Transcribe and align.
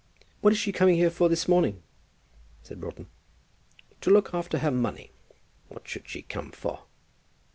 "What 0.39 0.51
is 0.51 0.57
she 0.57 0.71
coming 0.71 0.95
here 0.95 1.11
for 1.11 1.29
this 1.29 1.47
morning?" 1.47 1.83
asked 2.63 2.79
Broughton. 2.79 3.05
"To 4.01 4.09
look 4.09 4.33
after 4.33 4.57
her 4.57 4.71
money. 4.71 5.11
What 5.67 5.87
should 5.87 6.09
she 6.09 6.23
come 6.23 6.49
for?" 6.51 6.85